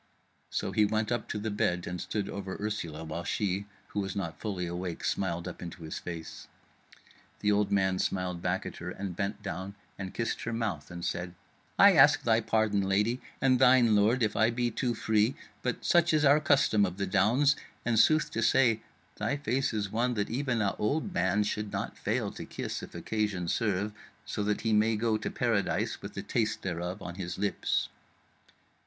So 0.49 0.71
he 0.71 0.83
went 0.83 1.11
up 1.11 1.29
to 1.29 1.37
the 1.37 1.51
bed 1.51 1.85
and 1.85 2.01
stood 2.01 2.27
over 2.27 2.57
Ursula, 2.59 3.03
while 3.03 3.23
she, 3.23 3.67
who 3.89 3.99
was 3.99 4.15
not 4.15 4.39
fully 4.39 4.65
awake, 4.65 5.03
smiled 5.03 5.47
up 5.47 5.61
into 5.61 5.83
his 5.83 5.99
face. 5.99 6.47
The 7.41 7.51
old 7.51 7.71
man 7.71 7.99
smiled 7.99 8.41
back 8.41 8.65
at 8.65 8.77
her 8.77 8.89
and 8.89 9.15
bent 9.15 9.43
down 9.43 9.75
and 9.99 10.11
kissed 10.11 10.41
her 10.41 10.53
mouth, 10.53 10.89
and 10.89 11.05
said: 11.05 11.35
"I 11.77 11.93
ask 11.93 12.23
thy 12.23 12.41
pardon, 12.41 12.81
lady, 12.81 13.21
and 13.39 13.59
thine, 13.59 13.89
my 13.91 13.99
lord, 14.01 14.23
if 14.23 14.35
I 14.35 14.49
be 14.49 14.71
too 14.71 14.95
free, 14.95 15.35
but 15.61 15.85
such 15.85 16.13
is 16.15 16.25
our 16.25 16.39
custom 16.39 16.83
of 16.83 16.97
the 16.97 17.05
Downs; 17.05 17.55
and 17.85 17.99
sooth 17.99 18.31
to 18.31 18.41
say 18.41 18.81
thy 19.17 19.37
face 19.37 19.71
is 19.71 19.91
one 19.91 20.15
that 20.15 20.31
even 20.31 20.63
a 20.63 20.73
old 20.77 21.13
man 21.13 21.43
should 21.43 21.71
not 21.71 21.95
fail 21.95 22.31
to 22.31 22.43
kiss 22.45 22.81
if 22.81 22.95
occasion 22.95 23.47
serve, 23.47 23.93
so 24.25 24.41
that 24.45 24.61
he 24.61 24.73
may 24.73 24.95
go 24.95 25.15
to 25.19 25.29
paradise 25.29 26.01
with 26.01 26.15
the 26.15 26.23
taste 26.23 26.63
thereof 26.63 27.03
on 27.03 27.13
his 27.21 27.37
lips." 27.37 27.89